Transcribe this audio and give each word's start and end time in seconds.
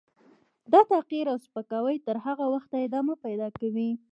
دا 0.71 0.81
تحقیر 0.91 1.25
او 1.31 1.37
سپکاوی 1.45 1.97
تر 2.05 2.15
هغه 2.25 2.45
وخته 2.53 2.75
ادامه 2.85 3.15
پیدا 3.25 3.47
کوي. 3.59 3.89